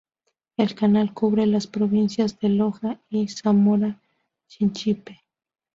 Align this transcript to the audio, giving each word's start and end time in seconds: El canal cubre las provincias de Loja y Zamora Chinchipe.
El 0.57 0.73
canal 0.73 1.13
cubre 1.13 1.45
las 1.45 1.67
provincias 1.67 2.39
de 2.39 2.49
Loja 2.49 2.99
y 3.11 3.27
Zamora 3.27 4.01
Chinchipe. 4.47 5.21